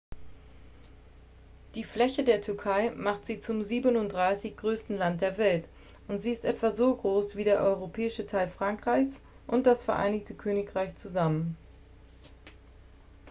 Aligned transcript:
die 1.75 1.83
fläche 1.83 2.23
der 2.23 2.41
türkei 2.41 2.89
macht 2.95 3.23
sie 3.23 3.37
zum 3.37 3.59
37.-größten 3.59 4.97
land 4.97 5.21
der 5.21 5.37
welt 5.37 5.65
und 6.07 6.17
sie 6.17 6.31
ist 6.31 6.43
etwa 6.43 6.71
so 6.71 6.95
groß 6.95 7.35
wie 7.35 7.43
der 7.43 7.59
europäische 7.61 8.25
teil 8.25 8.47
frankreichs 8.47 9.21
und 9.45 9.67
das 9.67 9.83
vereinigte 9.83 10.33
königreich 10.33 10.95
zusammen 10.95 11.55